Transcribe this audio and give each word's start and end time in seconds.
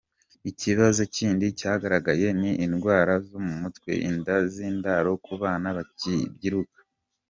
Ikibazo 0.49 1.01
kindi 1.15 1.45
cyagaragaye 1.59 2.27
ni 2.39 2.51
indwara 2.65 3.13
zo 3.27 3.39
mu 3.45 3.53
mutwe, 3.61 3.91
inda 4.09 4.35
z’indaro 4.51 5.11
ku 5.25 5.33
bana 5.41 5.67
bakibyiruka. 5.77 6.79